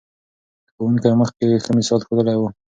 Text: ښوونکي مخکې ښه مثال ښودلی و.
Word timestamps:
ښوونکي 0.73 1.09
مخکې 1.21 1.61
ښه 1.63 1.71
مثال 1.77 1.99
ښودلی 2.07 2.35
و. 2.37 2.43